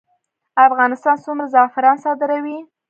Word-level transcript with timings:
افغانستان 0.67 1.15
څومره 1.25 1.51
زعفران 1.53 1.97
صادروي؟ 2.03 2.57